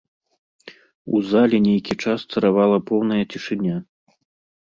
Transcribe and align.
У 1.17 1.21
залі 1.31 1.57
нейкі 1.67 1.93
час 2.05 2.19
царавала 2.35 2.77
поўная 2.87 3.19
цішыня. 3.35 3.75